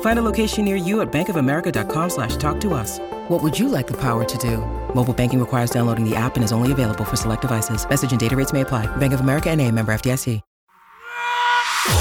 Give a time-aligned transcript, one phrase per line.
[0.00, 2.98] Find a location near you at bankofamerica.com slash talk to us.
[3.28, 4.58] What would you like the power to do?
[4.94, 7.86] Mobile banking requires downloading the app and is only available for select devices.
[7.88, 8.86] Message and data rates may apply.
[8.96, 10.40] Bank of America and a member FDIC.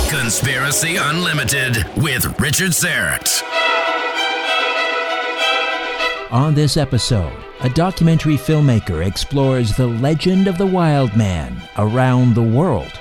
[0.09, 3.44] Conspiracy Unlimited with Richard Syrett.
[6.31, 12.42] On this episode, a documentary filmmaker explores the legend of the wild man around the
[12.42, 12.92] world.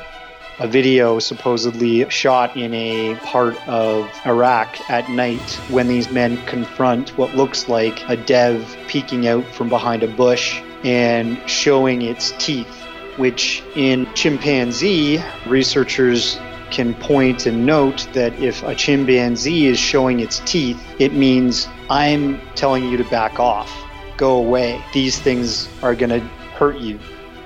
[0.61, 7.19] A video supposedly shot in a part of Iraq at night when these men confront
[7.19, 12.73] what looks like a dev peeking out from behind a bush and showing its teeth,
[13.17, 16.39] which in chimpanzee, researchers
[16.71, 22.41] can point and note that if a chimpanzee is showing its teeth, it means I'm
[22.55, 23.73] telling you to back off,
[24.17, 24.81] go away.
[24.93, 26.21] These things are going to
[26.55, 27.01] hurt you.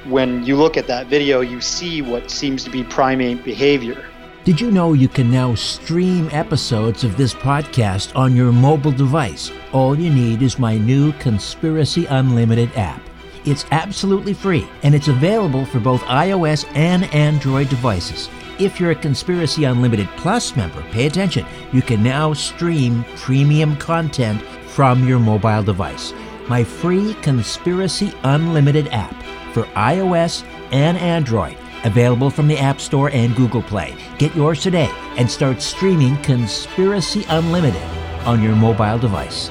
[0.09, 4.07] When you look at that video, you see what seems to be primate behavior.
[4.45, 9.53] Did you know you can now stream episodes of this podcast on your mobile device?
[9.71, 13.03] All you need is my new Conspiracy Unlimited app.
[13.45, 18.31] It's absolutely free and it's available for both iOS and Android devices.
[18.59, 21.45] If you're a Conspiracy Unlimited Plus member, pay attention.
[21.71, 26.15] You can now stream premium content from your mobile device.
[26.49, 29.18] My free Conspiracy Unlimited app
[29.53, 33.97] for iOS and Android, available from the App Store and Google Play.
[34.19, 37.82] Get yours today and start streaming Conspiracy Unlimited
[38.26, 39.50] on your mobile device.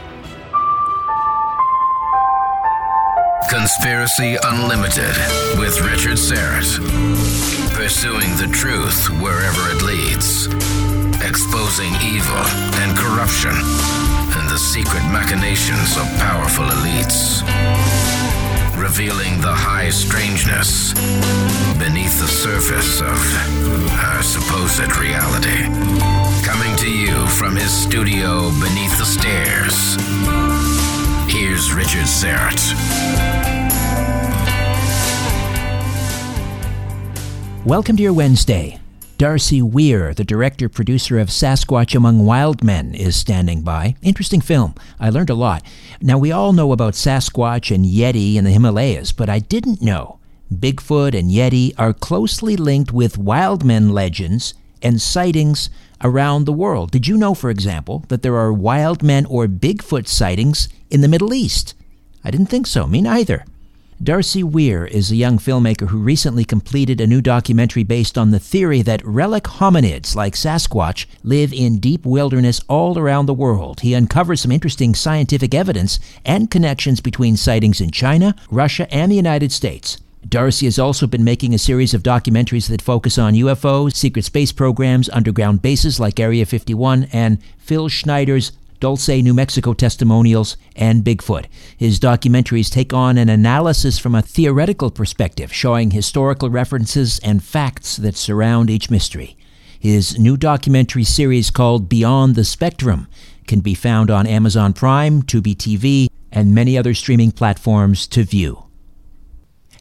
[3.50, 5.16] Conspiracy Unlimited
[5.58, 6.78] with Richard Syrett.
[7.74, 10.48] Pursuing the truth wherever it leads.
[11.24, 12.44] Exposing evil
[12.84, 13.56] and corruption
[14.38, 17.42] and the secret machinations of powerful elites.
[18.78, 20.94] Revealing the high strangeness
[21.80, 23.18] beneath the surface of
[24.00, 25.66] our supposed reality.
[26.46, 29.98] Coming to you from his studio beneath the stairs.
[31.28, 32.62] Here's Richard Syrett.
[37.66, 38.80] Welcome to your Wednesday.
[39.18, 43.96] Darcy Weir, the director producer of Sasquatch Among Wild Men, is standing by.
[44.04, 44.76] Interesting film.
[45.00, 45.64] I learned a lot.
[46.00, 50.20] Now, we all know about Sasquatch and Yeti in the Himalayas, but I didn't know
[50.54, 54.54] Bigfoot and Yeti are closely linked with wild men legends
[54.84, 55.72] and sightings
[56.04, 56.92] around the world.
[56.92, 61.08] Did you know, for example, that there are wild men or Bigfoot sightings in the
[61.08, 61.74] Middle East?
[62.24, 62.86] I didn't think so.
[62.86, 63.46] Me neither.
[64.02, 68.40] Darcy Weir is a young filmmaker who recently completed a new documentary based on the
[68.40, 73.80] theory that relic hominids like Sasquatch live in deep wilderness all around the world.
[73.80, 79.16] He uncovers some interesting scientific evidence and connections between sightings in China, Russia, and the
[79.16, 79.98] United States.
[80.30, 84.52] Darcy has also been making a series of documentaries that focus on UFOs, secret space
[84.52, 91.46] programs, underground bases like Area 51, and Phil Schneider's Dulce, New Mexico testimonials, and Bigfoot.
[91.76, 97.98] His documentaries take on an analysis from a theoretical perspective, showing historical references and facts
[97.98, 99.38] that surround each mystery.
[99.80, 103.08] His new documentary series called Beyond the Spectrum
[103.48, 108.66] can be found on Amazon Prime, Tubi TV, and many other streaming platforms to view.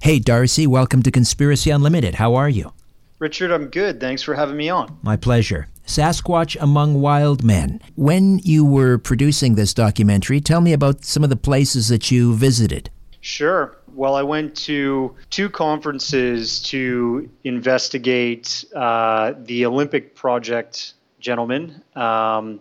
[0.02, 2.16] Hey, Darcy, welcome to Conspiracy Unlimited.
[2.16, 2.72] How are you?
[3.18, 3.98] Richard, I'm good.
[3.98, 4.98] Thanks for having me on.
[5.02, 5.68] My pleasure.
[5.86, 7.80] Sasquatch Among Wild Men.
[7.94, 12.34] When you were producing this documentary, tell me about some of the places that you
[12.34, 12.90] visited.
[13.20, 13.76] Sure.
[13.94, 22.60] Well, I went to two conferences to investigate uh, the Olympic Project gentlemen um,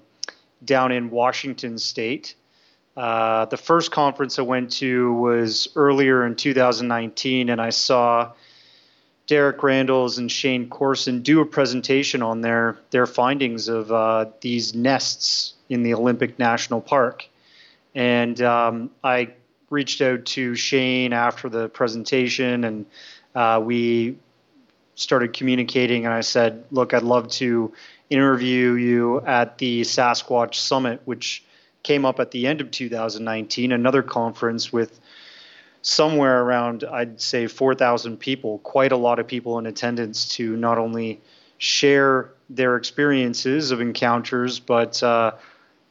[0.63, 2.35] down in Washington State.
[2.95, 8.31] Uh, the first conference I went to was earlier in 2019, and I saw
[9.27, 14.75] Derek Randles and Shane Corson do a presentation on their their findings of uh, these
[14.75, 17.27] nests in the Olympic National Park,
[17.95, 19.29] and um, I
[19.71, 22.85] reached out to Shane after the presentation, and
[23.33, 24.17] uh, we
[24.93, 26.05] started communicating.
[26.05, 27.73] And I said, "Look, I'd love to
[28.11, 31.43] interview you at the Sasquatch Summit, which
[31.81, 34.99] came up at the end of 2019, another conference with."
[35.85, 40.79] Somewhere around, I'd say, 4,000 people, quite a lot of people in attendance to not
[40.79, 41.21] only
[41.59, 45.33] share their experiences of encounters, but uh,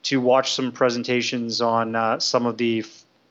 [0.03, 2.85] to watch some presentations on uh, some of the,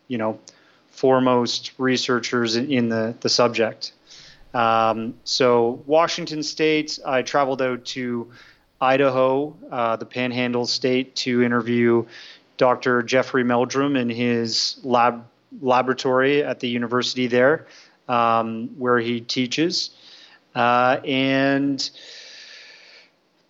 [0.08, 0.40] you know,
[0.88, 3.92] foremost researchers in, in the, the subject.
[4.54, 8.32] Um, so, Washington State, I traveled out to
[8.80, 12.06] Idaho, uh, the Panhandle State, to interview
[12.56, 13.04] Dr.
[13.04, 15.26] Jeffrey Meldrum in his lab
[15.62, 17.68] laboratory at the university there
[18.08, 19.92] um, where he teaches.
[20.56, 21.90] Uh, and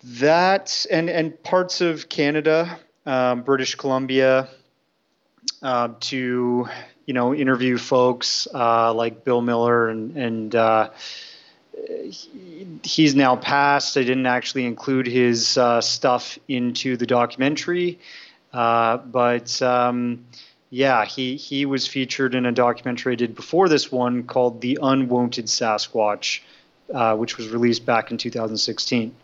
[0.03, 4.47] that and and parts of Canada, um, British Columbia,
[5.61, 6.67] uh, to
[7.05, 10.89] you know interview folks uh, like Bill Miller and and uh,
[12.09, 13.97] he, he's now passed.
[13.97, 17.99] I didn't actually include his uh, stuff into the documentary,
[18.53, 19.61] uh, but.
[19.61, 20.25] Um,
[20.73, 24.79] yeah, he he was featured in a documentary I did before this one called "The
[24.81, 26.39] Unwanted Sasquatch,"
[26.91, 29.15] uh, which was released back in 2016,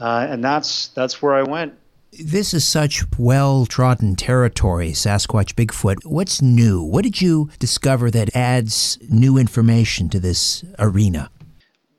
[0.00, 1.74] uh, and that's that's where I went.
[2.10, 6.06] This is such well trodden territory, Sasquatch, Bigfoot.
[6.06, 6.82] What's new?
[6.82, 11.30] What did you discover that adds new information to this arena?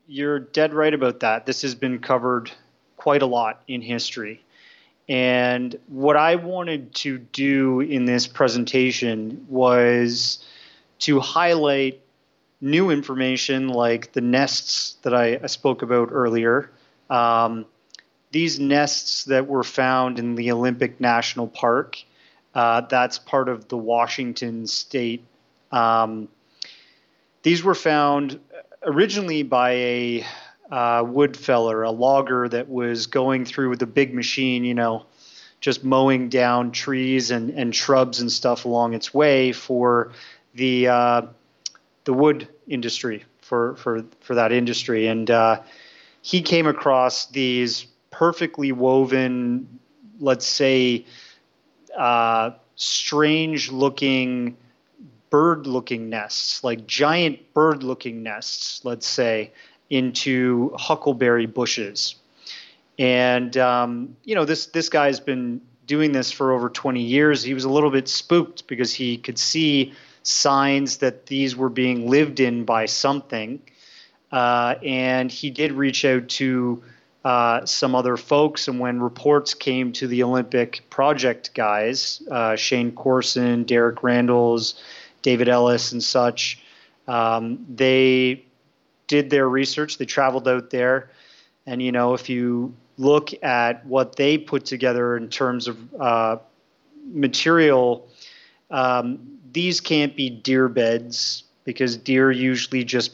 [0.07, 1.45] You're dead right about that.
[1.45, 2.49] This has been covered
[2.95, 4.43] quite a lot in history.
[5.09, 10.45] And what I wanted to do in this presentation was
[10.99, 12.01] to highlight
[12.59, 16.71] new information like the nests that I, I spoke about earlier.
[17.09, 17.65] Um,
[18.31, 22.03] these nests that were found in the Olympic National Park,
[22.53, 25.23] uh, that's part of the Washington State.
[25.71, 26.27] Um,
[27.43, 28.39] these were found
[28.83, 30.25] originally by a
[30.71, 35.05] uh, wood feller, a logger that was going through with a big machine, you know,
[35.61, 40.11] just mowing down trees and, and shrubs and stuff along its way for
[40.53, 41.21] the uh,
[42.03, 45.07] the wood industry for for for that industry.
[45.07, 45.61] And uh,
[46.21, 49.79] he came across these perfectly woven,
[50.19, 51.05] let's say,
[51.97, 54.57] uh, strange looking
[55.29, 59.51] bird looking nests, like giant bird looking nests, let's say,
[59.89, 62.15] into huckleberry bushes.
[62.99, 67.41] And um, you know, this this guy's been doing this for over 20 years.
[67.41, 72.09] He was a little bit spooked because he could see signs that these were being
[72.09, 73.61] lived in by something.
[74.31, 76.83] Uh, and he did reach out to
[77.23, 78.67] uh, some other folks.
[78.67, 84.79] And when reports came to the Olympic Project guys, uh, Shane Corson, Derek Randles,
[85.21, 86.61] David Ellis, and such,
[87.07, 88.43] um, they
[89.07, 89.97] did their research.
[89.97, 91.09] They traveled out there,
[91.65, 96.37] and you know, if you look at what they put together in terms of uh,
[97.05, 98.07] material,
[98.71, 103.13] um, these can't be deer beds because deer usually just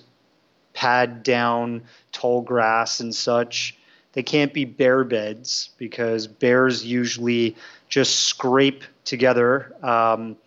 [0.73, 3.77] pad down tall grass and such.
[4.13, 7.55] They can't be bear beds because bears usually
[7.89, 10.37] just scrape together um,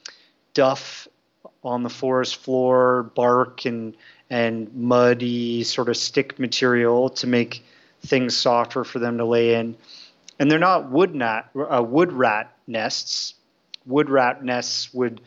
[0.55, 1.09] duff
[1.63, 3.97] on the forest floor, bark and
[4.31, 7.65] and muddy sort of stick material to make
[8.05, 9.77] things softer for them to lay in.
[10.39, 13.35] And they're not wood, nat, uh, wood rat nests.
[13.87, 15.21] Wood rat nests would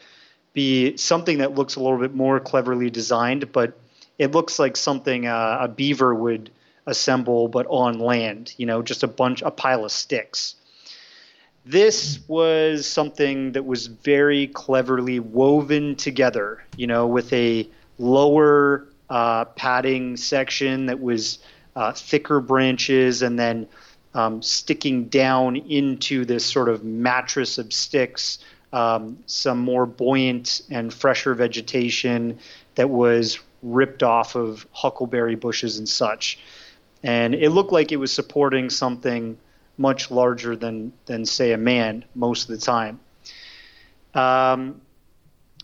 [0.54, 3.80] be something that looks a little bit more cleverly designed, but
[4.18, 6.52] it looks like something uh, a beaver would
[6.86, 8.54] assemble, but on land.
[8.58, 10.56] You know, just a bunch, a pile of sticks.
[11.66, 17.68] this was something that was very cleverly woven together, you know, with a
[18.00, 21.40] lower uh, padding section that was
[21.76, 23.68] uh, thicker branches and then
[24.14, 28.40] um, sticking down into this sort of mattress of sticks,
[28.74, 32.40] um, some more buoyant and fresher vegetation
[32.76, 36.40] that was ripped off of huckleberry bushes and such.
[37.04, 39.38] And it looked like it was supporting something
[39.78, 43.00] much larger than, than say, a man most of the time.
[44.14, 44.82] Um,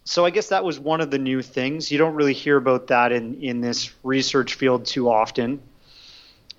[0.05, 1.91] so I guess that was one of the new things.
[1.91, 5.59] You don't really hear about that in, in this research field too often.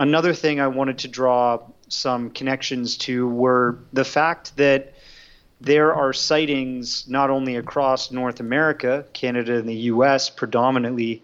[0.00, 4.94] Another thing I wanted to draw some connections to were the fact that
[5.60, 11.22] there are sightings not only across North America, Canada, and the US predominantly,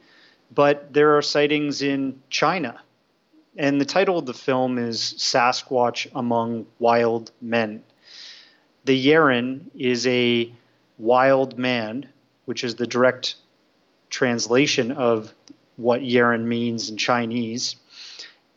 [0.55, 2.81] but there are sightings in China.
[3.57, 7.83] And the title of the film is Sasquatch Among Wild Men.
[8.85, 10.53] The Yeren is a
[10.99, 12.09] wild man,
[12.53, 13.37] which is the direct
[14.11, 15.33] translation of
[15.77, 17.77] what Yeren means in Chinese.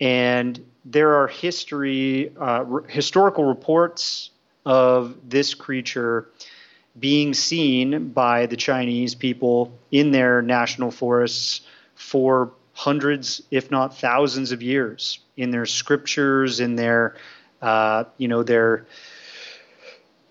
[0.01, 4.31] And there are history, uh, historical reports
[4.65, 6.27] of this creature
[6.99, 11.61] being seen by the Chinese people in their national forests
[11.95, 17.15] for hundreds, if not thousands, of years in their scriptures, in their,
[17.61, 18.87] uh, you know, their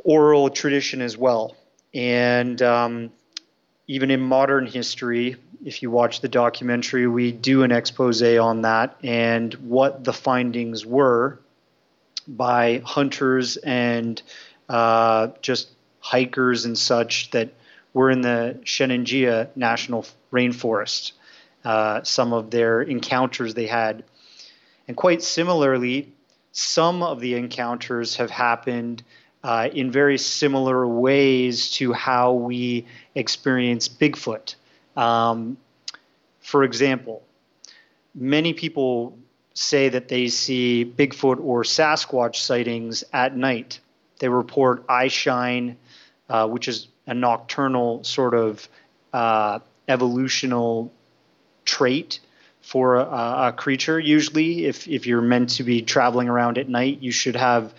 [0.05, 1.57] oral tradition as well.
[1.95, 3.11] And um,
[3.87, 8.97] even in modern history, if you watch the documentary, we do an expose on that
[9.03, 11.39] and what the findings were
[12.27, 14.23] by hunters and
[14.69, 15.69] uh, just
[16.01, 17.53] hikers and such that
[17.93, 21.13] were in the Shennongjia National Rainforest.
[21.65, 24.05] Uh, some of their encounters they had.
[24.87, 26.13] And quite similarly,
[26.53, 29.03] some of the encounters have happened
[29.45, 34.55] uh, in very similar ways to how we experience Bigfoot.
[34.97, 35.59] Um,
[36.41, 37.23] for example,
[38.15, 39.19] many people
[39.53, 43.81] say that they see Bigfoot or Sasquatch sightings at night.
[44.19, 45.77] They report eye shine,
[46.31, 48.67] uh, which is a nocturnal sort of
[49.13, 50.91] uh, evolutional
[51.67, 52.19] trait
[52.63, 54.01] for a, a, creature.
[54.01, 57.75] Usually, if, if you're meant to be traveling around at night, you should have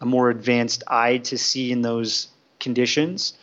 [0.00, 2.28] a more advanced eye to see in those
[2.58, 3.34] conditions.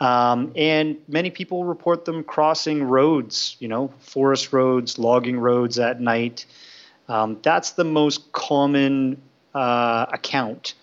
[0.00, 6.00] Um, and many people report them crossing roads, you know, forest roads, logging roads at
[6.00, 6.46] night.
[7.08, 9.20] Um, that's the most common
[9.54, 10.74] uh, account.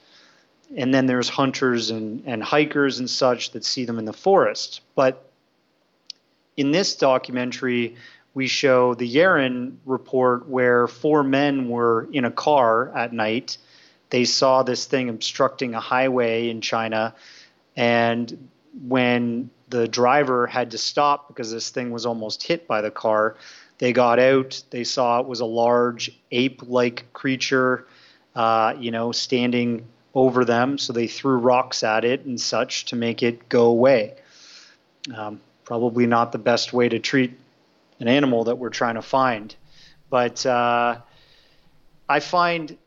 [0.75, 4.81] And then there's hunters and, and hikers and such that see them in the forest.
[4.95, 5.29] But
[6.57, 7.95] in this documentary,
[8.33, 13.57] we show the Yeren report where four men were in a car at night
[14.15, 17.13] they saw this thing obstructing a highway in China,
[17.75, 18.47] and
[18.87, 23.35] when the driver had to stop because this thing was almost hit by the car,
[23.77, 24.63] they got out.
[24.69, 27.87] They saw it was a large ape-like creature,
[28.35, 30.77] uh, you know, standing over them.
[30.77, 34.13] So they threw rocks at it and such to make it go away.
[35.13, 37.37] Um, probably not the best way to treat
[37.99, 39.53] an animal that we're trying to find,
[40.09, 40.99] but uh,
[42.07, 42.77] I find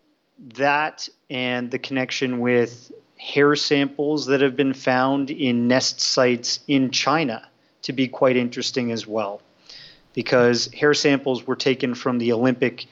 [0.55, 6.91] that and the connection with hair samples that have been found in nest sites in
[6.91, 7.49] China
[7.83, 9.43] to be quite interesting as well.
[10.15, 12.87] Because hair samples were taken from the Olympic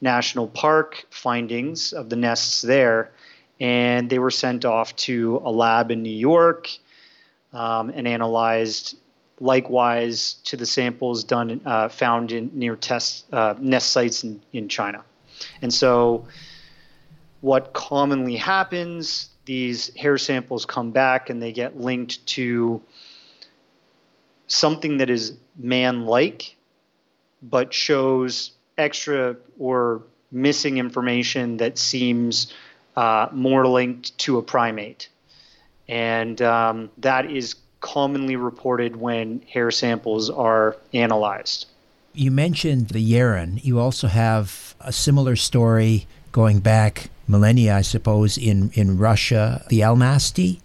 [0.00, 3.12] National Park findings of the nests there,
[3.60, 6.68] and they were sent off to a lab in New York
[7.52, 8.96] um, and analyzed
[9.40, 14.68] likewise to the samples done uh, found in near test uh, nest sites in, in
[14.68, 15.04] China.
[15.60, 16.26] And so
[17.42, 22.80] what commonly happens, these hair samples come back and they get linked to
[24.46, 26.56] something that is man like,
[27.42, 32.52] but shows extra or missing information that seems
[32.96, 35.08] uh, more linked to a primate.
[35.88, 41.66] And um, that is commonly reported when hair samples are analyzed.
[42.14, 43.62] You mentioned the Yeren.
[43.64, 49.80] You also have a similar story going back millennia, I suppose, in, in Russia, the
[49.80, 50.60] Almasty?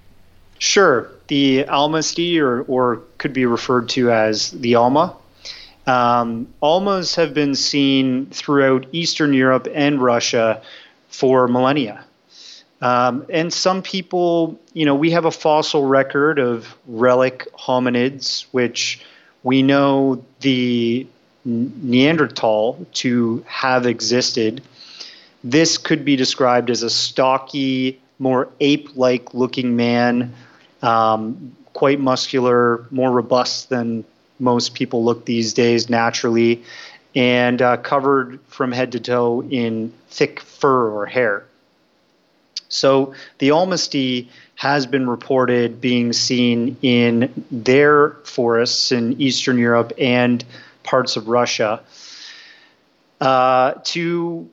[0.59, 1.09] Sure.
[1.27, 5.15] The Almasty, or, or could be referred to as the Alma.
[5.85, 10.61] Um, Almas have been seen throughout Eastern Europe and Russia
[11.09, 12.03] for millennia.
[12.81, 19.01] Um, and some people, you know, we have a fossil record of relic hominids, which
[19.43, 21.07] we know the
[21.45, 24.61] Neanderthal to have existed
[25.51, 30.33] this could be described as a stocky, more ape like looking man,
[30.81, 34.03] um, quite muscular, more robust than
[34.39, 36.63] most people look these days naturally,
[37.15, 41.45] and uh, covered from head to toe in thick fur or hair.
[42.69, 50.43] So the Almasty has been reported being seen in their forests in Eastern Europe and
[50.83, 51.81] parts of Russia
[53.21, 54.49] uh, to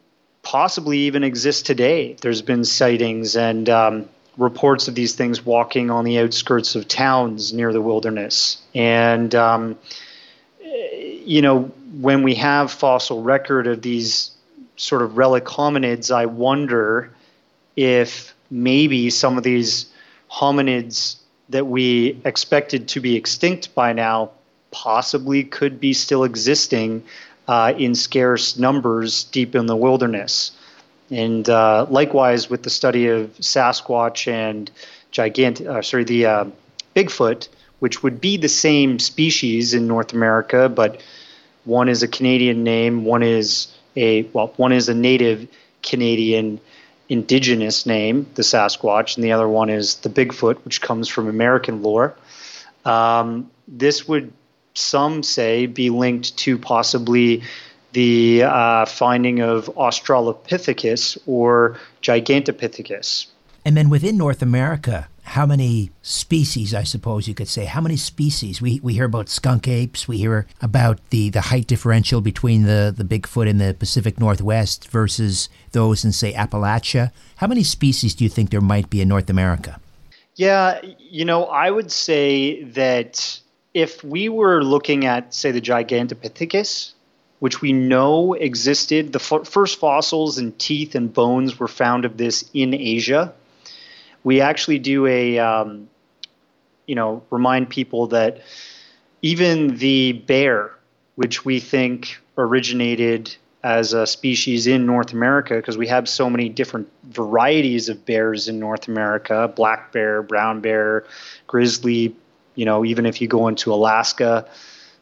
[0.55, 2.13] possibly even exist today.
[2.21, 7.53] There's been sightings and um, reports of these things walking on the outskirts of towns
[7.53, 8.63] near the wilderness.
[8.73, 9.77] And, um,
[10.63, 11.63] you know,
[12.01, 14.31] when we have fossil record of these
[14.77, 17.11] sort of relic hominids, I wonder
[17.75, 19.87] if maybe some of these
[20.31, 21.17] hominids
[21.49, 24.31] that we expected to be extinct by now
[24.71, 27.03] possibly could be still existing
[27.49, 30.53] uh, in scarce numbers deep in the wilderness.
[31.11, 34.71] And uh, likewise with the study of Sasquatch and
[35.13, 36.45] gigant, uh, sorry, the uh,
[36.97, 37.49] Bigfoot,
[37.81, 41.03] which would be the same species in North America, but
[41.65, 45.49] one is a Canadian name, one is a well, one is a native
[45.83, 46.61] Canadian
[47.09, 51.83] indigenous name, the Sasquatch, and the other one is the Bigfoot, which comes from American
[51.83, 52.17] lore.
[52.85, 54.33] Um, this would
[54.75, 57.43] some say be linked to possibly
[57.93, 63.27] the uh, finding of Australopithecus or Gigantopithecus.
[63.65, 67.97] And then within North America, how many species, I suppose you could say, how many
[67.97, 68.61] species?
[68.61, 72.93] We, we hear about skunk apes, we hear about the, the height differential between the,
[72.95, 77.11] the Bigfoot in the Pacific Northwest versus those in, say, Appalachia.
[77.37, 79.81] How many species do you think there might be in North America?
[80.35, 83.41] Yeah, you know, I would say that
[83.75, 86.93] if we were looking at, say, the Gigantopithecus,
[87.41, 92.17] which we know existed, the f- first fossils and teeth and bones were found of
[92.17, 93.35] this in Asia.
[94.23, 95.91] We actually do a, um,
[96.87, 98.41] you know, remind people that
[99.21, 100.71] even the bear,
[101.17, 106.49] which we think originated as a species in North America, because we have so many
[106.49, 111.05] different varieties of bears in North America black bear, brown bear,
[111.47, 112.15] grizzly,
[112.55, 114.47] you know, even if you go into Alaska,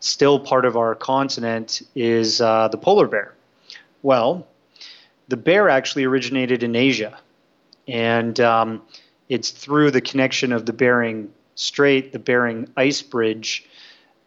[0.00, 3.34] still part of our continent is uh, the polar bear.
[4.02, 4.46] Well,
[5.28, 7.18] the bear actually originated in Asia,
[7.86, 8.82] and um,
[9.28, 13.66] it's through the connection of the Bering Strait, the Bering Ice Bridge,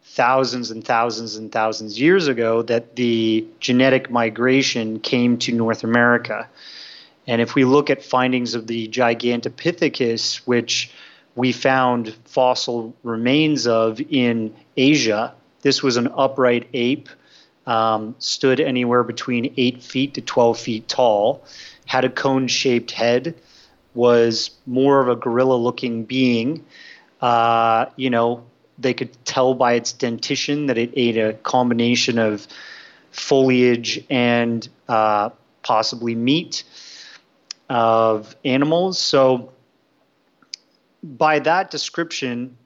[0.02, 6.48] thousands and thousands and thousands years ago that the genetic migration came to North America.
[7.26, 10.90] And if we look at findings of the Gigantopithecus, which
[11.36, 15.34] we found fossil remains of in Asia.
[15.60, 17.08] This was an upright ape,
[17.66, 21.44] um, stood anywhere between 8 feet to 12 feet tall,
[21.84, 23.34] had a cone shaped head,
[23.94, 26.64] was more of a gorilla looking being.
[27.20, 28.44] Uh, you know,
[28.78, 32.46] they could tell by its dentition that it ate a combination of
[33.10, 35.30] foliage and uh,
[35.62, 36.64] possibly meat
[37.68, 38.98] of animals.
[38.98, 39.52] So,
[41.06, 42.56] by that description,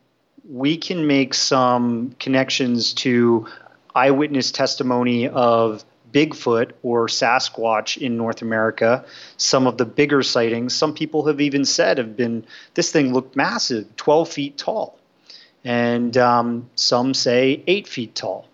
[0.48, 3.46] we can make some connections to
[3.94, 9.04] eyewitness testimony of Bigfoot or Sasquatch in North America.
[9.36, 13.36] Some of the bigger sightings, some people have even said, have been this thing looked
[13.36, 14.98] massive, 12 feet tall.
[15.64, 18.48] And um, some say 8 feet tall.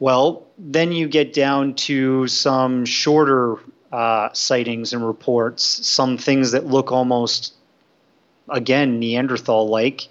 [0.00, 3.56] Well, then you get down to some shorter
[3.92, 7.53] uh, sightings and reports, some things that look almost
[8.48, 10.08] again Neanderthal like,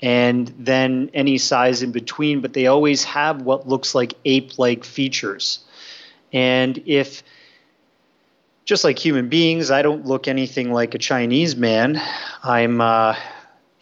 [0.00, 4.84] and then any size in between, but they always have what looks like ape like
[4.84, 5.60] features.
[6.32, 7.22] And if,
[8.64, 12.00] just like human beings, I don't look anything like a Chinese man,
[12.42, 13.16] I'm uh,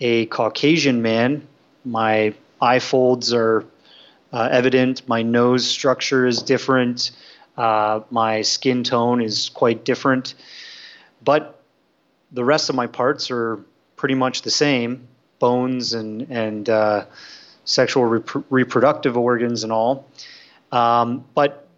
[0.00, 1.46] a Caucasian man.
[1.84, 3.64] My eye folds are
[4.32, 7.12] uh, evident, my nose structure is different,
[7.56, 10.34] uh, my skin tone is quite different.
[11.24, 11.62] But
[12.32, 13.64] the rest of my parts are
[14.00, 15.06] pretty much the same
[15.40, 17.04] bones and, and uh,
[17.66, 20.06] sexual rep- reproductive organs and all.
[20.72, 21.68] Um, but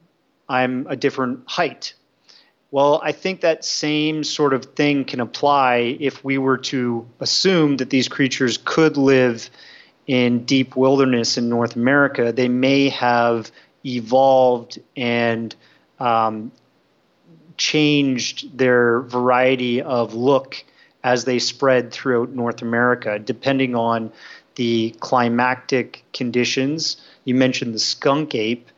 [0.48, 1.94] I'm a different height.
[2.70, 7.78] Well, I think that same sort of thing can apply if we were to assume
[7.78, 9.50] that these creatures could live
[10.06, 12.32] in deep wilderness in North America.
[12.32, 13.50] They may have
[13.85, 15.52] evolved and
[15.98, 16.52] um,
[17.56, 20.64] changed their variety of look
[21.04, 24.12] as they spread throughout North America, depending on
[24.54, 26.96] the climactic conditions.
[27.24, 28.68] You mentioned the skunk ape.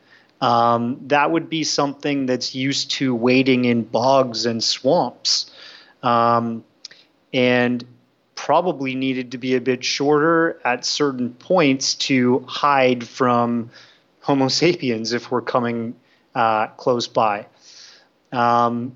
[0.41, 5.51] Um, that would be something that's used to wading in bogs and swamps.
[6.03, 6.63] Um,
[7.33, 7.83] and
[8.35, 13.69] probably needed to be a bit shorter at certain points to hide from
[14.21, 15.95] Homo sapiens if we're coming
[16.35, 17.47] uh, close by.
[18.31, 18.95] Um,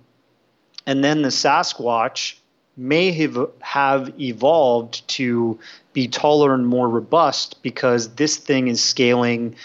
[0.85, 2.38] and then the Sasquatch
[2.79, 5.59] may have, have evolved to
[5.93, 9.55] be taller and more robust because this thing is scaling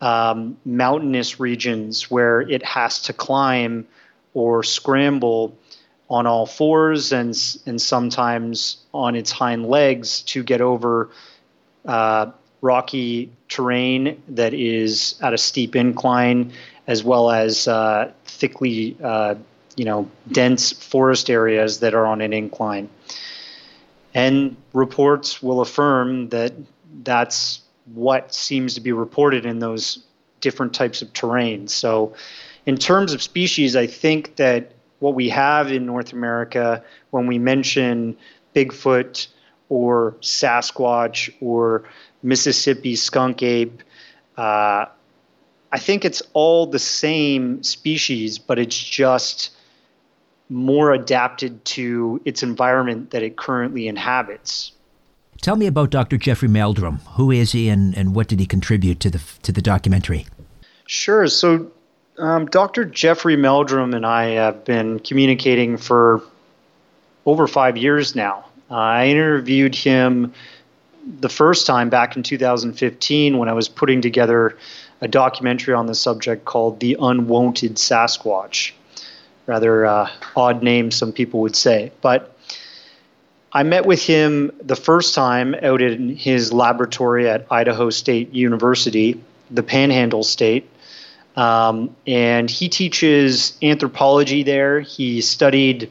[0.00, 3.86] um, mountainous regions where it has to climb
[4.34, 5.56] or scramble
[6.08, 11.10] on all fours and and sometimes on its hind legs to get over
[11.84, 16.52] uh, rocky terrain that is at a steep incline,
[16.86, 19.34] as well as uh, thickly, uh,
[19.76, 22.88] you know, dense forest areas that are on an incline.
[24.14, 26.54] And reports will affirm that
[27.02, 27.60] that's
[27.94, 30.02] what seems to be reported in those
[30.40, 31.68] different types of terrain.
[31.68, 32.14] So,
[32.64, 37.38] in terms of species, I think that what we have in North America when we
[37.38, 38.16] mention
[38.54, 39.28] Bigfoot
[39.68, 41.84] or Sasquatch or
[42.22, 43.82] Mississippi skunk ape,
[44.36, 44.86] uh,
[45.72, 49.50] I think it's all the same species, but it's just
[50.48, 54.72] more adapted to its environment that it currently inhabits.
[55.42, 56.16] Tell me about Dr.
[56.16, 57.00] Jeffrey Meldrum.
[57.14, 60.26] Who is he, and, and what did he contribute to the to the documentary?
[60.86, 61.26] Sure.
[61.26, 61.70] So
[62.18, 62.84] um, Dr.
[62.84, 66.22] Jeffrey Meldrum and I have been communicating for
[67.26, 68.44] over five years now.
[68.70, 70.32] Uh, I interviewed him
[71.20, 74.56] the first time back in 2015 when I was putting together
[75.00, 78.72] a documentary on the subject called The Unwanted Sasquatch.
[79.46, 81.92] Rather uh, odd name, some people would say.
[82.00, 82.36] But
[83.52, 89.20] I met with him the first time out in his laboratory at Idaho State University,
[89.50, 90.68] the Panhandle State.
[91.36, 94.80] Um, and he teaches anthropology there.
[94.80, 95.90] He studied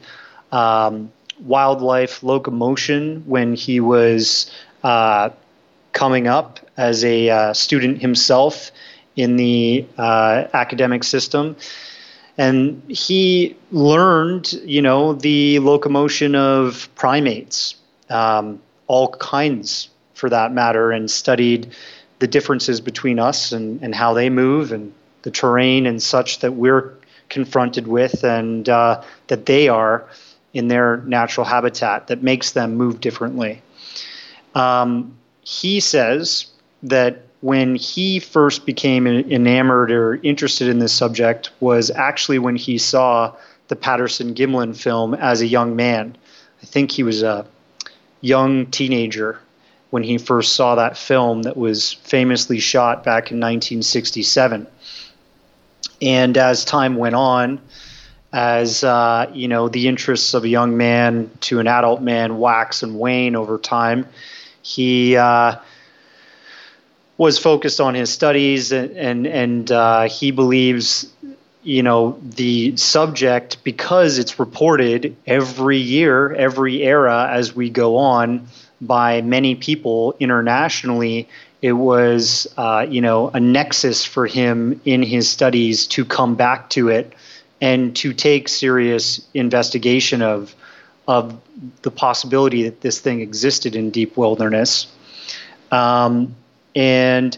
[0.52, 4.50] um, wildlife locomotion when he was
[4.82, 5.30] uh,
[5.92, 8.70] coming up as a uh, student himself
[9.16, 11.56] in the uh, academic system.
[12.38, 17.76] And he learned, you know, the locomotion of primates,
[18.10, 21.74] um, all kinds for that matter, and studied
[22.18, 26.52] the differences between us and, and how they move and the terrain and such that
[26.52, 26.94] we're
[27.28, 30.06] confronted with and uh, that they are
[30.54, 33.60] in their natural habitat that makes them move differently.
[34.54, 36.46] Um, he says
[36.82, 42.78] that when he first became enamored or interested in this subject was actually when he
[42.78, 43.34] saw
[43.68, 46.16] the Patterson Gimlin film as a young man.
[46.62, 47.46] I think he was a
[48.20, 49.38] young teenager
[49.90, 54.66] when he first saw that film that was famously shot back in 1967.
[56.02, 57.60] And as time went on,
[58.32, 62.82] as uh, you know, the interests of a young man to an adult man wax
[62.82, 64.06] and wane over time,
[64.62, 65.56] he uh,
[67.18, 71.10] was focused on his studies, and and, and uh, he believes,
[71.62, 78.46] you know, the subject because it's reported every year, every era as we go on
[78.80, 81.26] by many people internationally
[81.62, 86.70] it was uh, you know a nexus for him in his studies to come back
[86.70, 87.12] to it
[87.60, 90.54] and to take serious investigation of
[91.08, 91.40] of
[91.82, 94.86] the possibility that this thing existed in deep wilderness.
[95.70, 96.36] Um,
[96.76, 97.36] and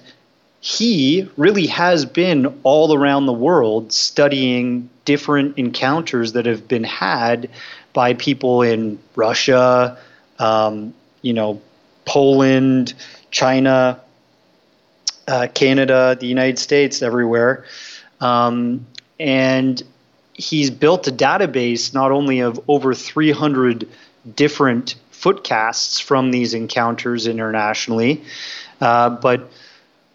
[0.60, 7.48] he really has been all around the world studying different encounters that have been had
[7.92, 9.96] by people in Russia,
[10.40, 11.60] um, you know,
[12.04, 12.92] Poland,
[13.30, 14.00] China,
[15.28, 17.64] uh, Canada, the United States, everywhere.
[18.20, 18.86] Um,
[19.20, 19.80] and
[20.34, 23.88] he's built a database not only of over 300
[24.34, 28.22] different footcasts from these encounters internationally,
[28.80, 29.50] uh, but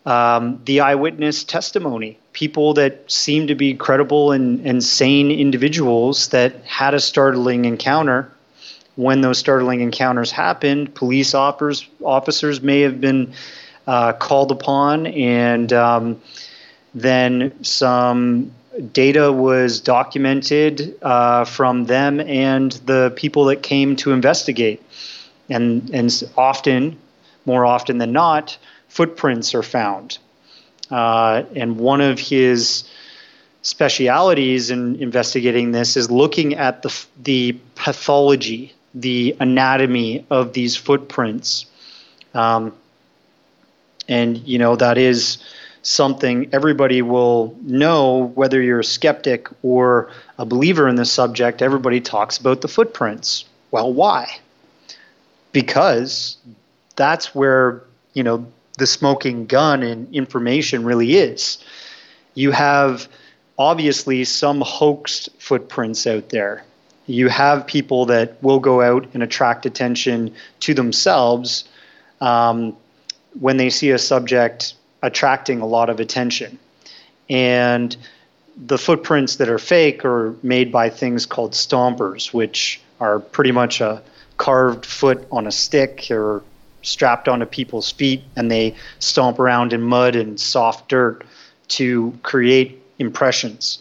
[0.05, 6.55] um, the eyewitness testimony, people that seem to be credible and, and sane individuals that
[6.65, 8.31] had a startling encounter.
[8.95, 13.33] When those startling encounters happened, police officers, officers may have been
[13.87, 16.21] uh, called upon, and um,
[16.93, 18.51] then some
[18.91, 24.81] data was documented uh, from them and the people that came to investigate.
[25.49, 26.97] And, and often,
[27.45, 30.17] more often than not, footprints are found.
[30.89, 32.83] Uh, and one of his
[33.61, 41.65] specialities in investigating this is looking at the, the pathology, the anatomy of these footprints.
[42.33, 42.73] Um,
[44.07, 45.37] and, you know, that is
[45.81, 52.01] something everybody will know, whether you're a skeptic or a believer in the subject, everybody
[52.01, 53.45] talks about the footprints.
[53.71, 54.39] Well, why?
[55.53, 56.35] because
[56.95, 58.45] that's where, you know,
[58.77, 61.63] the smoking gun and information really is.
[62.33, 63.07] You have
[63.57, 66.63] obviously some hoaxed footprints out there.
[67.05, 71.65] You have people that will go out and attract attention to themselves
[72.21, 72.75] um,
[73.39, 76.57] when they see a subject attracting a lot of attention.
[77.29, 77.95] And
[78.55, 83.81] the footprints that are fake are made by things called stompers, which are pretty much
[83.81, 84.01] a
[84.37, 86.43] carved foot on a stick or
[86.83, 91.25] strapped onto people's feet, and they stomp around in mud and soft dirt
[91.69, 93.79] to create impressions.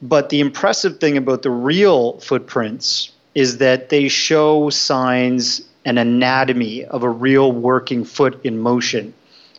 [0.00, 6.84] But the impressive thing about the real footprints is that they show signs and anatomy
[6.86, 9.14] of a real working foot in motion.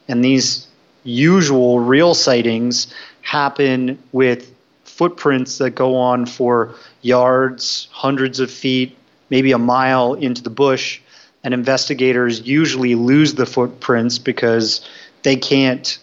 [0.08, 0.68] And these
[1.04, 2.88] usual real sightings
[3.22, 8.98] happen with footprints that go on for yards, hundreds of feet,
[9.30, 11.00] maybe a mile into the bush.
[11.48, 14.86] And investigators usually lose the footprints because
[15.24, 15.98] they can't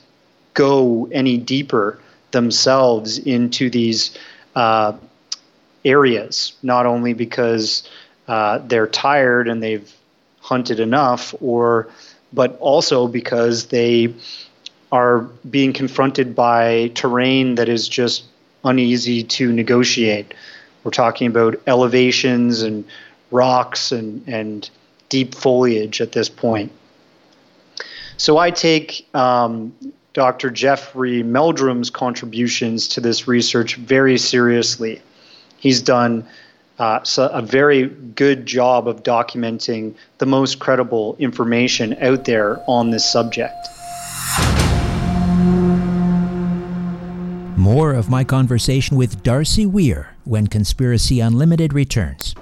[0.55, 1.99] go any deeper
[2.31, 4.17] themselves into these
[4.55, 4.95] uh,
[5.85, 7.87] areas, not only because
[8.27, 9.93] uh, they're tired and they've
[10.41, 11.89] hunted enough, or
[12.33, 14.15] but also because they
[14.93, 15.19] are
[15.51, 18.25] being confronted by terrain that is just
[18.65, 20.33] uneasy to negotiate.
[20.85, 22.83] We're talking about elevations and
[23.31, 24.71] rocks and, and
[25.15, 26.73] deep foliage at this point.
[28.17, 29.73] So I take um,
[30.13, 30.51] Dr.
[30.51, 35.01] Jeffrey Meldrum's contributions to this research very seriously.
[35.59, 36.27] He's done
[36.81, 42.91] uh, so a very good job of documenting the most credible information out there on
[42.91, 43.55] this subject.
[47.57, 52.35] More of my conversation with Darcy Weir when Conspiracy Unlimited returns.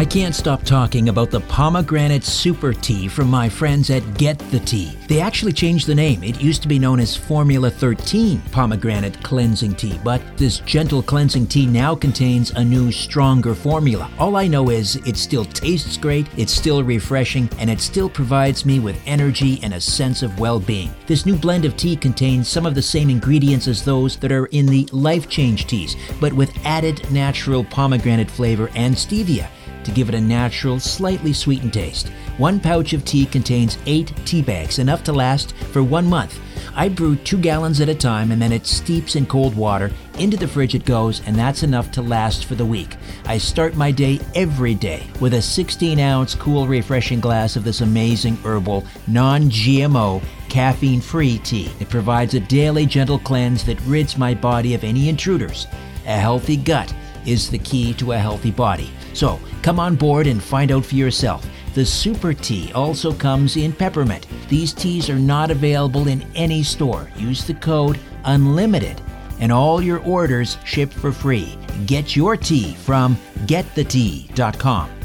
[0.00, 4.60] I can't stop talking about the pomegranate super tea from my friends at Get the
[4.60, 4.96] Tea.
[5.08, 6.24] They actually changed the name.
[6.24, 11.48] It used to be known as Formula 13 pomegranate cleansing tea, but this gentle cleansing
[11.48, 14.10] tea now contains a new, stronger formula.
[14.18, 18.64] All I know is it still tastes great, it's still refreshing, and it still provides
[18.64, 20.94] me with energy and a sense of well being.
[21.08, 24.46] This new blend of tea contains some of the same ingredients as those that are
[24.46, 29.50] in the Life Change teas, but with added natural pomegranate flavor and stevia
[29.90, 32.08] to give it a natural, slightly sweetened taste.
[32.38, 36.38] One pouch of tea contains eight tea bags, enough to last for one month.
[36.74, 39.90] I brew two gallons at a time and then it steeps in cold water.
[40.18, 42.96] Into the fridge it goes, and that's enough to last for the week.
[43.26, 47.80] I start my day every day with a 16 ounce cool, refreshing glass of this
[47.80, 51.72] amazing herbal, non GMO, caffeine free tea.
[51.80, 55.66] It provides a daily gentle cleanse that rids my body of any intruders.
[56.06, 56.94] A healthy gut
[57.26, 58.90] is the key to a healthy body.
[59.12, 61.46] So come on board and find out for yourself.
[61.74, 64.26] The Super Tea also comes in peppermint.
[64.48, 67.08] These teas are not available in any store.
[67.16, 69.00] Use the code UNLIMITED
[69.38, 71.56] and all your orders ship for free.
[71.86, 74.99] Get your tea from getthetea.com.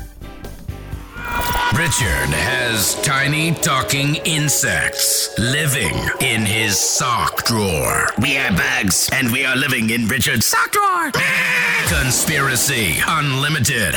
[1.78, 8.08] Richard has tiny talking insects living in his sock drawer.
[8.22, 11.12] We are bags, and we are living in Richard's sock drawer.
[11.88, 13.94] Conspiracy Unlimited.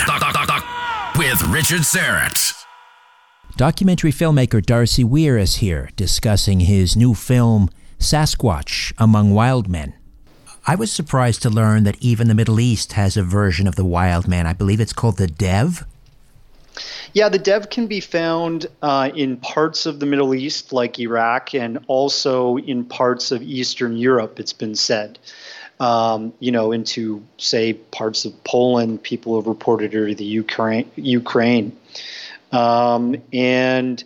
[1.16, 2.52] With Richard Syrett.
[3.56, 9.94] Documentary filmmaker Darcy Weir is here discussing his new film, Sasquatch Among Wild Men.
[10.66, 13.84] I was surprised to learn that even the Middle East has a version of the
[13.84, 14.48] wild man.
[14.48, 15.86] I believe it's called the Dev.
[17.12, 21.54] Yeah, the dev can be found uh, in parts of the Middle East, like Iraq,
[21.54, 25.18] and also in parts of Eastern Europe, it's been said.
[25.80, 30.90] Um, you know, into, say, parts of Poland, people have reported or the Ukraine.
[30.96, 31.76] Ukraine.
[32.50, 34.02] Um, and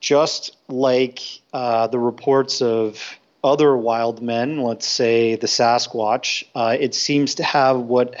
[0.00, 1.20] just like
[1.52, 7.42] uh, the reports of other wild men, let's say the Sasquatch, uh, it seems to
[7.44, 8.14] have what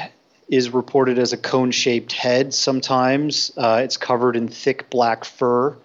[0.48, 3.52] is reported as a cone shaped head sometimes.
[3.56, 5.76] Uh, it's covered in thick black fur.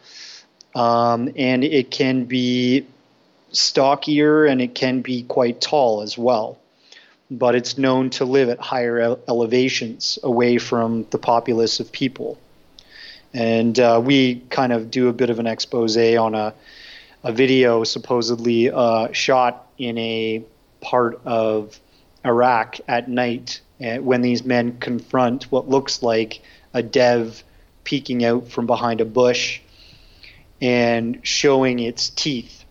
[0.75, 2.85] Um, and it can be
[3.51, 6.57] stockier and it can be quite tall as well.
[7.31, 12.37] But it's known to live at higher ele- elevations away from the populace of people.
[13.33, 16.53] And uh, we kind of do a bit of an expose on a,
[17.23, 20.43] a video supposedly uh, shot in a
[20.81, 21.79] part of
[22.25, 26.41] Iraq at night when these men confront what looks like
[26.73, 27.43] a dev
[27.83, 29.61] peeking out from behind a bush
[30.61, 32.65] and showing its teeth,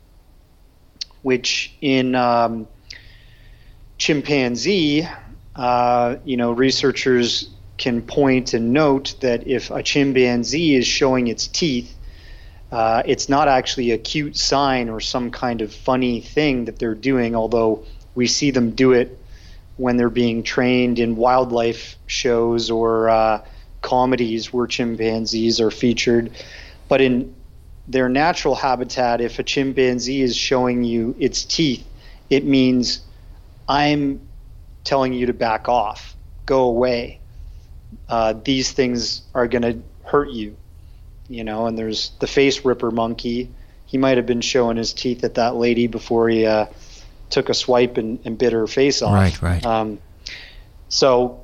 [1.22, 2.68] which in um,
[3.96, 5.08] chimpanzee
[5.58, 11.48] uh, you know, researchers can point and note that if a chimpanzee is showing its
[11.48, 11.96] teeth,
[12.70, 16.94] uh, it's not actually a cute sign or some kind of funny thing that they're
[16.94, 19.18] doing, although we see them do it
[19.78, 23.42] when they're being trained in wildlife shows or uh,
[23.80, 26.30] comedies where chimpanzees are featured.
[26.88, 27.34] But in
[27.86, 31.86] their natural habitat, if a chimpanzee is showing you its teeth,
[32.28, 33.00] it means
[33.68, 34.20] I'm
[34.84, 37.20] telling you to back off, go away.
[38.08, 40.56] Uh, these things are going to hurt you,
[41.28, 41.66] you know.
[41.66, 43.50] And there's the face ripper monkey.
[43.86, 46.66] He might have been showing his teeth at that lady before he uh,
[47.30, 49.14] took a swipe and, and, bit her face off.
[49.14, 49.64] Right, right.
[49.64, 49.98] Um,
[50.88, 51.40] so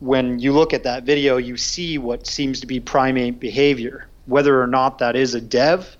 [0.00, 4.08] when you look at that video, you see what seems to be primate behavior.
[4.26, 5.96] Whether or not that is a dev,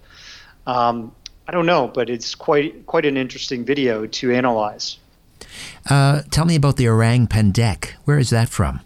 [0.66, 1.12] um,
[1.48, 4.98] I don't know, but it's quite quite an interesting video to analyze.
[5.88, 7.92] Uh, tell me about the orang pendek.
[8.04, 8.80] Where is that from?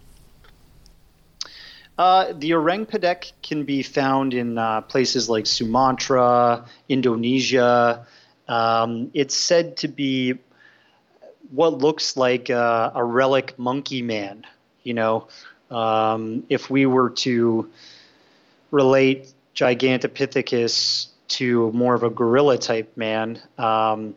[1.98, 8.06] Uh, the orang pendek can be found in uh, places like Sumatra, Indonesia.
[8.48, 10.38] Um, it's said to be
[11.50, 14.44] what looks like a, a relic monkey man.
[14.82, 15.28] You know,
[15.70, 17.70] um, if we were to
[18.70, 24.14] relate Gigantopithecus to more of a gorilla type man, um,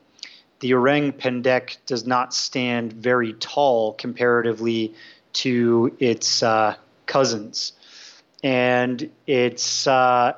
[0.60, 4.94] the orang pendek does not stand very tall comparatively
[5.34, 7.74] to its uh, cousins.
[8.44, 10.34] And its uh,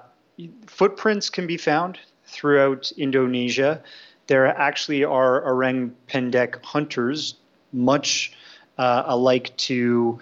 [0.67, 1.97] footprints can be found
[2.29, 3.81] throughout Indonesia.
[4.27, 7.35] There actually are orang pendek hunters,
[7.73, 8.31] much
[8.77, 10.19] uh, alike to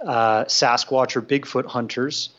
[0.00, 2.30] uh, Sasquatch or Bigfoot hunters.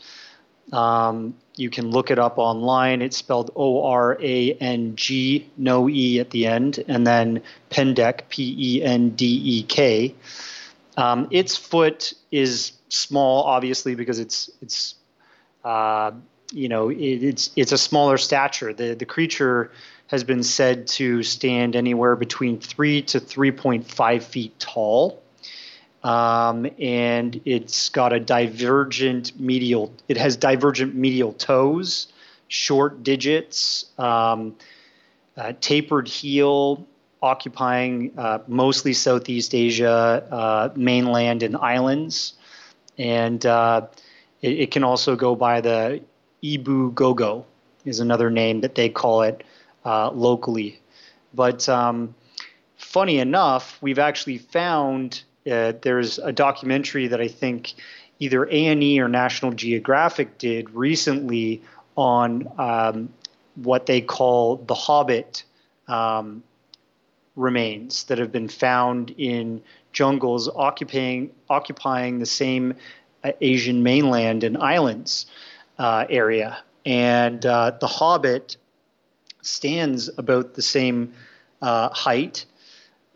[0.71, 3.01] Um, you can look it up online.
[3.01, 8.29] It's spelled O R A N G, no E at the end, and then Pendek,
[8.29, 10.15] P E N D E K.
[10.95, 14.95] Um, its foot is small, obviously, because it's it's
[15.65, 16.12] uh,
[16.51, 18.73] you know it, it's it's a smaller stature.
[18.73, 19.71] The the creature
[20.07, 25.21] has been said to stand anywhere between three to three point five feet tall
[26.03, 29.93] um, and it's got a divergent medial.
[30.07, 32.07] It has divergent medial toes,
[32.47, 34.55] short digits, um,
[35.59, 36.88] tapered heel,
[37.21, 42.33] occupying uh, mostly Southeast Asia, uh, mainland, and islands,
[42.97, 43.88] and uh,
[44.41, 46.01] it, it, can also go by the
[46.43, 47.45] Ebu Gogo
[47.86, 49.43] is another name that they call it
[49.86, 50.80] uh, locally.
[51.34, 52.15] But um,
[52.78, 57.73] funny enough, we've actually found uh, there's a documentary that I think
[58.19, 61.62] either A&E or National Geographic did recently
[61.95, 63.10] on um,
[63.56, 65.43] what they call the Hobbit
[65.88, 66.43] um,
[67.36, 72.75] remains that have been found in jungles occupying occupying the same
[73.23, 75.25] uh, Asian mainland and islands
[75.80, 76.60] uh, area.
[76.86, 78.58] And uh, the Hobbit
[79.42, 81.13] stands about the same
[81.62, 82.46] uh, height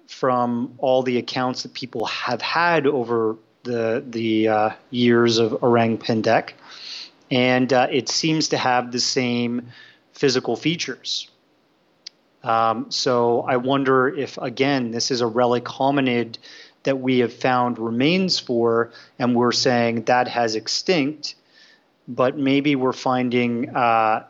[0.07, 5.97] from all the accounts that people have had over the the uh, years of orang
[5.97, 6.51] pendek,
[7.31, 9.69] and uh, it seems to have the same
[10.13, 11.29] physical features.
[12.43, 16.37] Um, so I wonder if again this is a relic hominid
[16.83, 21.35] that we have found remains for, and we're saying that has extinct,
[22.07, 23.69] but maybe we're finding.
[23.75, 24.25] Uh,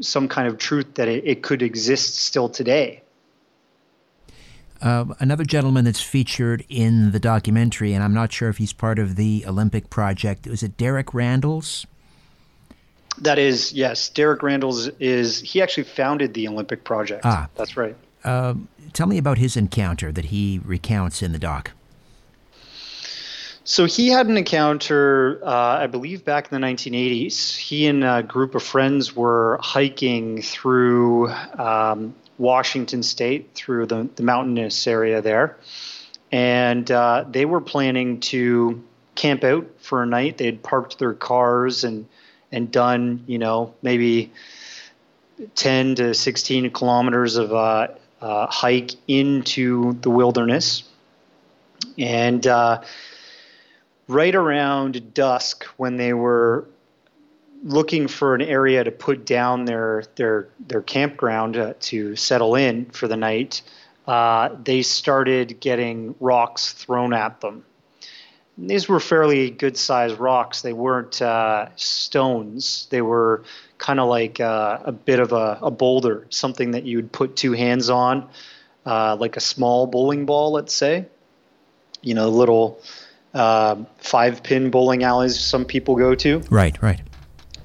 [0.00, 3.02] some kind of truth that it, it could exist still today.
[4.80, 8.98] Uh, another gentleman that's featured in the documentary, and I'm not sure if he's part
[8.98, 10.46] of the Olympic project.
[10.46, 11.86] Was it Derek Randles?
[13.18, 14.08] That is, yes.
[14.08, 17.24] Derek Randles is, he actually founded the Olympic project.
[17.24, 17.48] Ah.
[17.54, 17.94] That's right.
[18.24, 18.54] Uh,
[18.92, 21.72] tell me about his encounter that he recounts in the doc.
[23.64, 27.56] So he had an encounter, uh, I believe, back in the 1980s.
[27.56, 34.24] He and a group of friends were hiking through um, Washington State through the, the
[34.24, 35.58] mountainous area there.
[36.32, 38.82] And uh, they were planning to
[39.14, 40.38] camp out for a night.
[40.38, 42.06] They had parked their cars and,
[42.50, 44.32] and done, you know, maybe
[45.54, 47.88] 10 to 16 kilometers of uh,
[48.20, 50.82] uh, hike into the wilderness.
[51.96, 52.82] And uh,
[54.08, 56.66] right around dusk, when they were
[57.62, 62.86] looking for an area to put down their their their campground uh, to settle in
[62.86, 63.62] for the night,
[64.06, 67.64] uh, they started getting rocks thrown at them.
[68.56, 70.62] And these were fairly good sized rocks.
[70.62, 72.86] They weren't uh, stones.
[72.90, 73.44] They were
[73.78, 77.52] kind of like uh, a bit of a, a, boulder, something that you'd put two
[77.52, 78.28] hands on,
[78.84, 81.06] uh, like a small bowling ball, let's say.
[82.02, 82.80] you know, little
[83.34, 86.38] uh, five pin bowling alleys some people go to.
[86.50, 87.00] Right, right.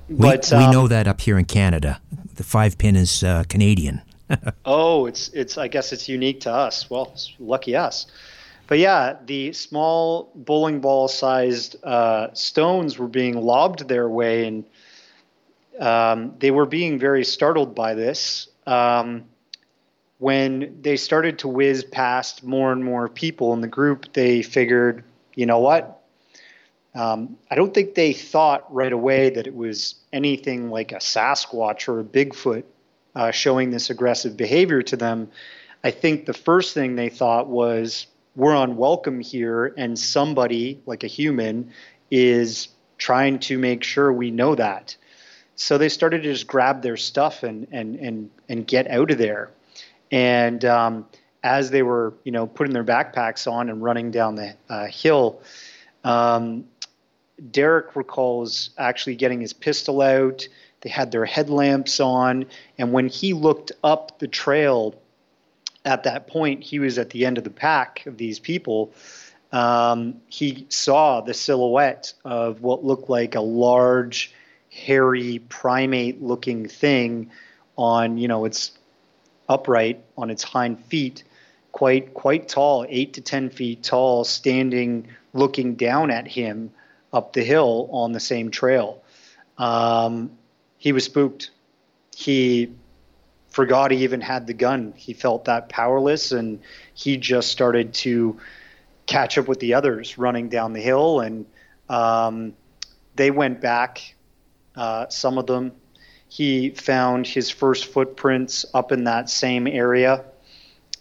[0.09, 1.99] But we, we um, know that up here in Canada.
[2.35, 4.01] The five pin is uh, Canadian.
[4.65, 5.57] Oh, it's it's.
[5.57, 6.89] I guess it's unique to us.
[6.89, 8.07] Well, lucky us.
[8.67, 14.65] But yeah, the small bowling ball sized uh, stones were being lobbed their way, and
[15.79, 18.49] um, they were being very startled by this.
[18.65, 19.23] Um,
[20.17, 25.03] when they started to whiz past more and more people in the group, they figured,
[25.37, 26.03] you know what?
[26.95, 31.87] Um, I don't think they thought right away that it was anything like a Sasquatch
[31.87, 32.63] or a Bigfoot
[33.15, 35.29] uh, showing this aggressive behavior to them.
[35.83, 41.07] I think the first thing they thought was, we're unwelcome here, and somebody, like a
[41.07, 41.71] human,
[42.09, 44.97] is trying to make sure we know that.
[45.55, 49.19] So they started to just grab their stuff and and and and get out of
[49.19, 49.51] there.
[50.11, 51.05] And um,
[51.43, 55.41] as they were, you know, putting their backpacks on and running down the uh, hill,
[56.03, 56.65] um,
[57.51, 60.47] Derek recalls actually getting his pistol out.
[60.81, 62.45] They had their headlamps on,
[62.77, 64.95] and when he looked up the trail,
[65.85, 68.93] at that point he was at the end of the pack of these people.
[69.51, 74.33] Um, he saw the silhouette of what looked like a large,
[74.69, 77.31] hairy primate-looking thing
[77.77, 78.77] on, you know, its
[79.49, 81.23] upright on its hind feet,
[81.71, 86.71] quite quite tall, eight to ten feet tall, standing looking down at him
[87.13, 89.03] up the hill on the same trail.
[89.57, 90.31] Um,
[90.77, 91.51] he was spooked.
[92.15, 92.73] He
[93.49, 94.93] forgot he even had the gun.
[94.95, 96.59] He felt that powerless, and
[96.93, 98.39] he just started to
[99.05, 101.45] catch up with the others running down the hill, and
[101.89, 102.53] um,
[103.15, 104.15] they went back.
[104.75, 105.71] Uh, some of them
[106.29, 110.25] he found his first footprints up in that same area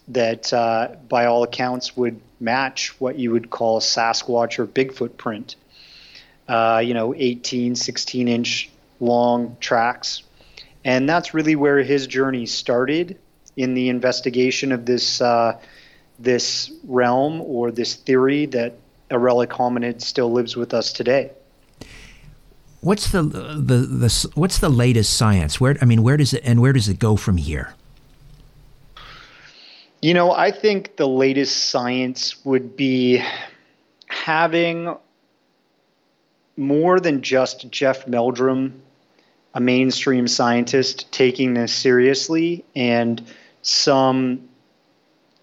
[0.08, 5.16] that, uh, by all accounts, would match what you would call a Sasquatch or Bigfoot
[5.16, 5.56] print.
[6.48, 8.70] Uh, you know, 18, 16 inch
[9.00, 10.22] long tracks.
[10.84, 13.18] And that's really where his journey started
[13.56, 15.58] in the investigation of this, uh,
[16.20, 18.74] this realm or this theory that
[19.10, 21.32] a relic hominid still lives with us today.
[22.86, 25.60] What's the, the the what's the latest science?
[25.60, 27.74] Where I mean, where does it and where does it go from here?
[30.00, 33.20] You know, I think the latest science would be
[34.06, 34.94] having
[36.56, 38.80] more than just Jeff Meldrum,
[39.54, 43.20] a mainstream scientist, taking this seriously, and
[43.62, 44.48] some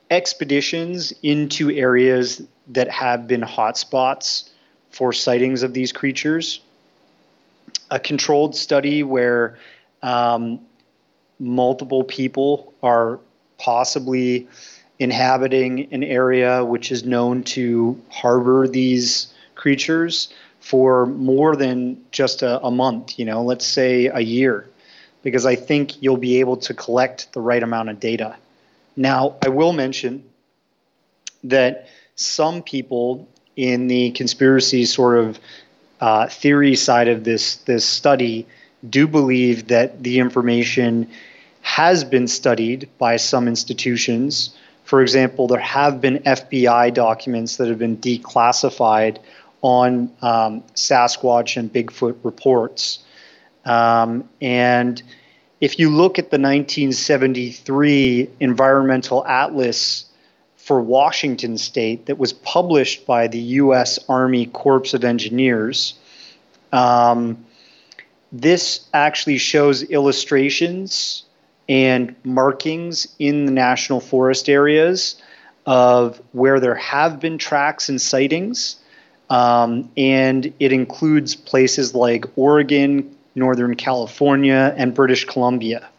[0.10, 4.50] expeditions into areas that have been hotspots
[4.92, 6.62] for sightings of these creatures
[7.94, 9.60] a controlled study where
[10.02, 10.60] um,
[11.40, 13.20] multiple people are
[13.60, 14.48] possibly
[14.98, 22.60] inhabiting an area which is known to harbor these creatures for more than just a,
[22.66, 24.68] a month, you know, let's say a year,
[25.22, 28.38] because I think you'll be able to collect the right amount of data.
[28.96, 30.24] Now, I will mention
[31.44, 35.40] that some people in the conspiracy sort of
[36.04, 38.46] uh, theory side of this this study
[38.90, 41.10] do believe that the information
[41.62, 44.54] has been studied by some institutions.
[44.84, 49.20] For example, there have been FBI documents that have been declassified
[49.62, 53.00] on um, Sasquatch and Bigfoot reports.
[53.64, 55.02] Um, and
[55.62, 60.04] if you look at the 1973 Environmental Atlas
[60.64, 64.00] for Washington state that was published by the U.S.
[64.08, 65.94] Army Corps of Engineers.
[66.72, 67.46] Um,
[68.32, 71.24] this actually shows illustrations
[71.68, 75.22] and markings in the national forest areas
[75.66, 78.78] of where there have been tracks and sightings.
[79.30, 85.90] Um, and it includes places like Oregon, Northern California, and British Columbia.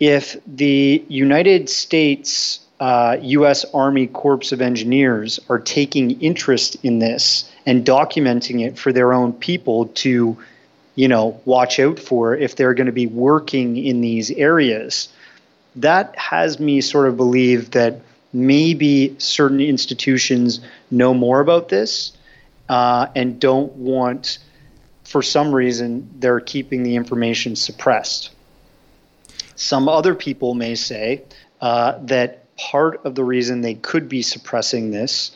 [0.00, 3.64] If the United States uh, U.S.
[3.72, 9.32] Army Corps of Engineers are taking interest in this and documenting it for their own
[9.34, 10.36] people to,
[10.96, 15.08] you know, watch out for if they're going to be working in these areas.
[15.76, 18.00] That has me sort of believe that
[18.32, 20.58] maybe certain institutions
[20.90, 22.10] know more about this
[22.68, 24.38] uh, and don't want,
[25.04, 28.30] for some reason, they're keeping the information suppressed.
[29.54, 31.22] Some other people may say
[31.60, 35.32] uh, that part of the reason they could be suppressing this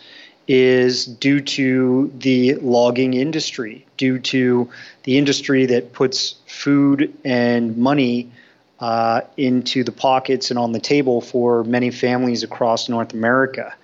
[0.49, 4.71] is due to the logging industry, due to
[5.03, 8.31] the industry that puts food and money
[8.79, 13.75] uh, into the pockets and on the table for many families across North America.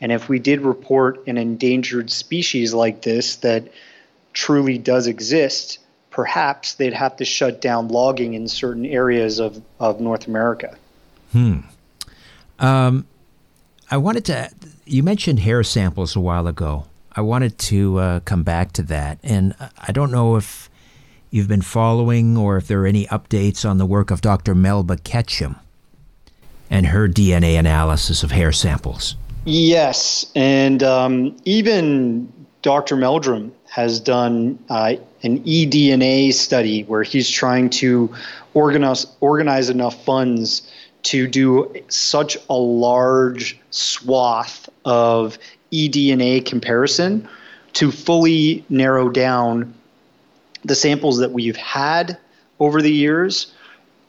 [0.00, 3.68] And if we did report an endangered species like this that
[4.32, 5.78] truly does exist,
[6.10, 10.76] perhaps they'd have to shut down logging in certain areas of, of North America.
[11.32, 11.58] Hmm.
[12.58, 13.06] Um,
[13.90, 14.50] I wanted to,
[14.84, 16.86] you mentioned hair samples a while ago.
[17.12, 19.18] I wanted to uh, come back to that.
[19.22, 20.68] And I don't know if
[21.30, 24.54] you've been following or if there are any updates on the work of Dr.
[24.54, 25.56] Melba Ketchum
[26.70, 29.16] and her DNA analysis of hair samples.
[29.44, 30.30] Yes.
[30.34, 32.30] And um, even
[32.62, 32.96] Dr.
[32.96, 38.14] Meldrum has done uh, an eDNA study where he's trying to
[38.54, 40.62] organize, organize enough funds
[41.08, 45.38] to do such a large swath of
[45.72, 47.26] eDNA comparison
[47.72, 49.72] to fully narrow down
[50.66, 52.18] the samples that we've had
[52.60, 53.54] over the years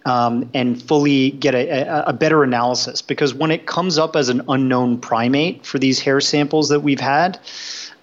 [0.04, 3.02] um, and fully get a, a, better analysis.
[3.02, 7.00] Because when it comes up as an unknown primate for these hair samples that we've
[7.00, 7.39] had,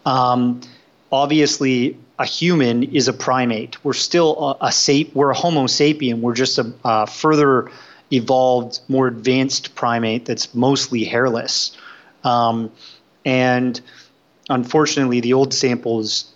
[0.06, 0.62] um,
[1.12, 3.84] obviously a human is a primate.
[3.84, 6.20] We're still a, a sap- we're a Homo sapien.
[6.20, 7.70] We're just a, a further
[8.12, 11.76] evolved, more advanced primate that's mostly hairless.
[12.24, 12.70] Um,
[13.24, 13.80] and
[14.48, 16.32] unfortunately, the old samples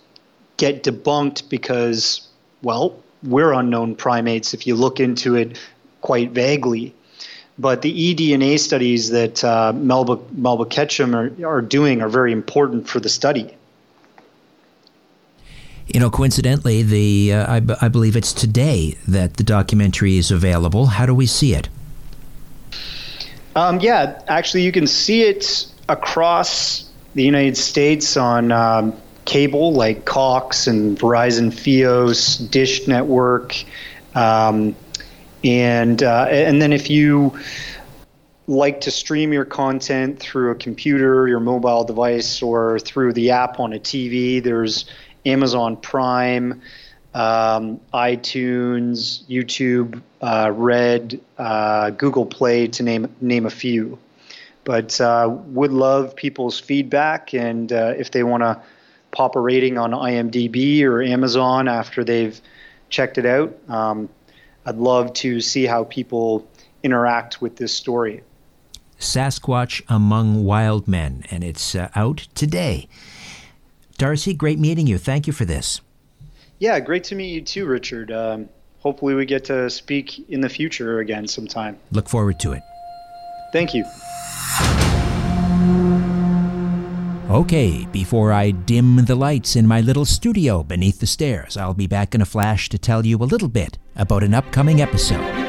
[0.57, 2.27] get debunked because,
[2.61, 5.59] well, we're unknown primates if you look into it
[6.01, 6.93] quite vaguely.
[7.57, 12.87] But the eDNA studies that uh, Melba, Melba Ketchum are, are doing are very important
[12.87, 13.55] for the study.
[15.93, 20.31] You know, coincidentally, the uh, I, b- I believe it's today that the documentary is
[20.31, 20.85] available.
[20.85, 21.67] How do we see it?
[23.55, 28.93] Um, yeah, actually, you can see it across the United States on um,
[29.25, 33.61] cable like Cox and Verizon Fios, Dish Network,
[34.15, 34.73] um,
[35.43, 37.37] and uh, and then if you
[38.47, 43.59] like to stream your content through a computer, your mobile device, or through the app
[43.59, 44.85] on a TV, there's
[45.25, 46.61] Amazon Prime,
[47.13, 53.97] um, iTunes, YouTube, uh, Red, uh, Google Play, to name name a few.
[54.63, 58.61] But uh, would love people's feedback, and uh, if they want to
[59.11, 62.39] pop a rating on IMDb or Amazon after they've
[62.89, 64.07] checked it out, um,
[64.65, 66.47] I'd love to see how people
[66.83, 68.23] interact with this story.
[68.99, 72.87] Sasquatch Among Wild Men, and it's uh, out today.
[73.97, 74.97] Darcy, great meeting you.
[74.97, 75.81] Thank you for this.
[76.59, 78.11] Yeah, great to meet you too, Richard.
[78.11, 81.79] Um, hopefully, we get to speak in the future again sometime.
[81.91, 82.61] Look forward to it.
[83.51, 83.83] Thank you.
[87.29, 91.87] Okay, before I dim the lights in my little studio beneath the stairs, I'll be
[91.87, 95.40] back in a flash to tell you a little bit about an upcoming episode.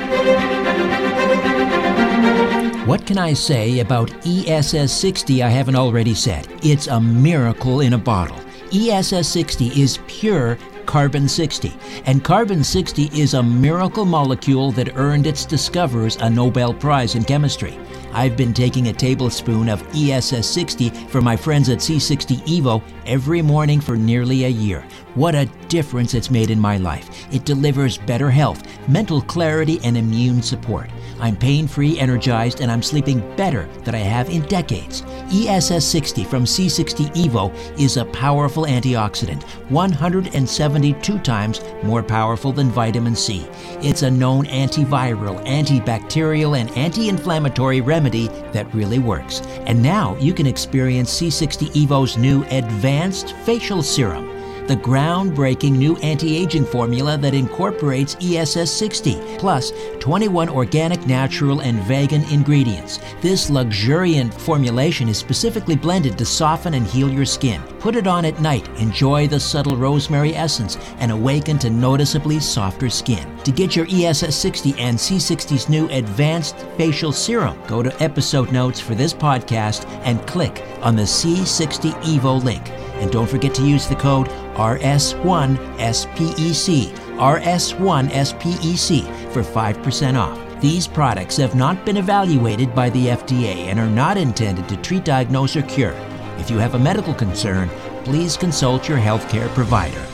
[2.85, 6.49] What can I say about ESS 60 I haven't already said?
[6.65, 8.41] It's a miracle in a bottle.
[8.75, 11.73] ESS 60 is pure carbon 60.
[12.07, 17.23] And carbon 60 is a miracle molecule that earned its discoverers a Nobel Prize in
[17.23, 17.79] chemistry.
[18.13, 23.41] I've been taking a tablespoon of ESS 60 for my friends at C60 Evo every
[23.43, 24.87] morning for nearly a year.
[25.15, 27.33] What a difference it's made in my life.
[27.33, 30.91] It delivers better health, mental clarity, and immune support.
[31.21, 35.03] I'm pain free, energized, and I'm sleeping better than I have in decades.
[35.33, 43.17] ESS 60 from C60 Evo is a powerful antioxidant, 172 times more powerful than vitamin
[43.17, 43.47] C.
[43.81, 49.41] It's a known antiviral, antibacterial, and anti inflammatory remedy that really works.
[49.67, 54.32] And now you can experience C60 Evo's new advanced facial serum
[54.69, 61.83] the groundbreaking new anti aging formula that incorporates ESS 60, plus 21 organic, natural, and
[61.83, 62.99] vegan ingredients.
[63.21, 67.63] This luxuriant formulation is specifically blended to soften and heal your skin.
[67.79, 72.89] Put it on at night, enjoy the subtle rosemary essence, and awaken to noticeably softer
[72.89, 73.37] skin.
[73.45, 78.81] To get your ESS 60 and C60's new advanced facial serum, go to episode notes
[78.81, 82.71] for this podcast and click on the C60 Evo link.
[83.03, 90.61] And don't forget to use the code RS1SPEC, RS1SPEC for 5% off.
[90.61, 95.05] These products have not been evaluated by the FDA and are not intended to treat,
[95.05, 95.95] diagnose, or cure.
[96.39, 97.69] If you have a medical concern,
[98.05, 100.05] please consult your healthcare provider.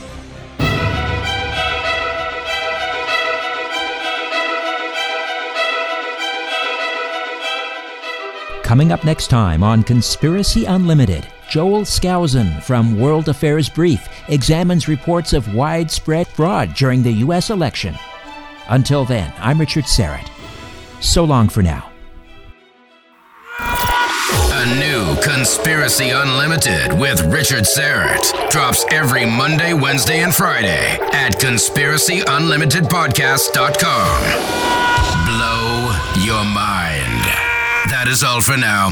[8.63, 11.27] Coming up next time on Conspiracy Unlimited.
[11.49, 17.49] Joel Skousen from World Affairs Brief examines reports of widespread fraud during the U.S.
[17.49, 17.97] election.
[18.67, 20.29] Until then, I'm Richard Syrett.
[21.01, 21.89] So long for now.
[23.59, 34.21] A new Conspiracy Unlimited with Richard Syrett drops every Monday, Wednesday, and Friday at conspiracyunlimitedpodcast.com.
[35.25, 35.89] Blow
[36.23, 37.25] your mind.
[37.89, 38.91] That is all for now.